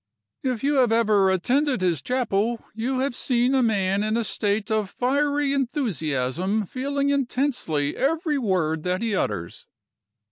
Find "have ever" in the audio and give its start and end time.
0.77-1.29